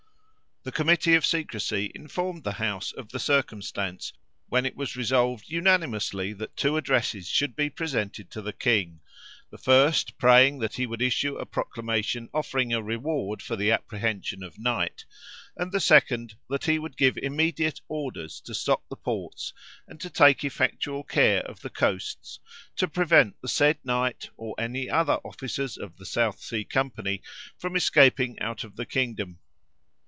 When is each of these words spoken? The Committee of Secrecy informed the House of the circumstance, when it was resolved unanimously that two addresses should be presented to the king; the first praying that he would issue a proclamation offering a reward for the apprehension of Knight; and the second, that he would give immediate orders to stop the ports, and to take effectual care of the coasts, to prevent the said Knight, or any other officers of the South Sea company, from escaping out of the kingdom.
The 0.63 0.71
Committee 0.71 1.15
of 1.15 1.25
Secrecy 1.25 1.91
informed 1.95 2.43
the 2.43 2.51
House 2.61 2.91
of 2.91 3.09
the 3.09 3.17
circumstance, 3.17 4.13
when 4.47 4.63
it 4.63 4.75
was 4.75 4.95
resolved 4.95 5.45
unanimously 5.49 6.33
that 6.33 6.55
two 6.55 6.77
addresses 6.77 7.27
should 7.27 7.55
be 7.55 7.67
presented 7.67 8.29
to 8.29 8.43
the 8.43 8.53
king; 8.53 8.99
the 9.49 9.57
first 9.57 10.19
praying 10.19 10.59
that 10.59 10.75
he 10.75 10.85
would 10.85 11.01
issue 11.01 11.35
a 11.35 11.47
proclamation 11.47 12.29
offering 12.31 12.71
a 12.73 12.83
reward 12.83 13.41
for 13.41 13.55
the 13.55 13.71
apprehension 13.71 14.43
of 14.43 14.59
Knight; 14.59 15.05
and 15.57 15.71
the 15.71 15.79
second, 15.79 16.35
that 16.47 16.65
he 16.65 16.77
would 16.77 16.95
give 16.95 17.17
immediate 17.17 17.81
orders 17.87 18.39
to 18.41 18.53
stop 18.53 18.87
the 18.87 18.95
ports, 18.95 19.53
and 19.87 19.99
to 19.99 20.11
take 20.11 20.43
effectual 20.43 21.03
care 21.03 21.41
of 21.47 21.61
the 21.61 21.71
coasts, 21.71 22.39
to 22.75 22.87
prevent 22.87 23.33
the 23.41 23.47
said 23.47 23.79
Knight, 23.83 24.29
or 24.37 24.53
any 24.59 24.87
other 24.91 25.15
officers 25.25 25.75
of 25.75 25.97
the 25.97 26.05
South 26.05 26.39
Sea 26.39 26.63
company, 26.63 27.23
from 27.57 27.75
escaping 27.75 28.39
out 28.39 28.63
of 28.63 28.75
the 28.75 28.85
kingdom. 28.85 29.39